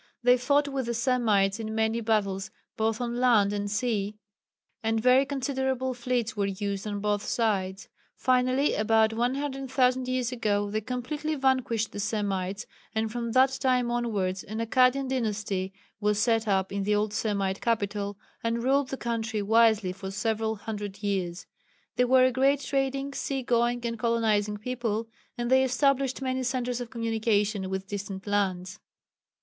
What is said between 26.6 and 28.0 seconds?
of communication with